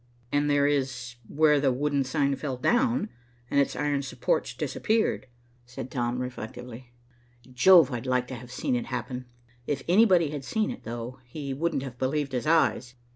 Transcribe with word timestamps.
"And 0.31 0.49
there 0.49 0.65
is 0.65 1.17
where 1.27 1.59
the 1.59 1.71
wooden 1.71 2.03
sign 2.05 2.35
fell 2.35 2.57
down, 2.57 3.09
and 3.51 3.59
its 3.59 3.75
iron 3.75 4.01
supports 4.01 4.55
disappeared," 4.55 5.27
said 5.67 5.91
Tom 5.91 6.17
reflectively. 6.17 6.91
"Jove, 7.53 7.91
I'd 7.91 8.07
like 8.07 8.25
to 8.29 8.33
have 8.35 8.51
seen 8.51 8.75
it 8.75 8.87
happen. 8.87 9.25
If 9.67 9.83
anybody 9.87 10.31
had 10.31 10.43
seen 10.43 10.71
it, 10.71 10.85
though, 10.85 11.19
he 11.25 11.53
wouldn't 11.53 11.83
have 11.83 11.99
believed 11.99 12.31
his 12.31 12.47
eyes." 12.47 12.95